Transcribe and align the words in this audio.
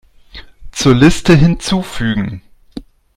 Zur 0.71 0.95
Liste 0.95 1.35
hinzufügen. 1.35 2.41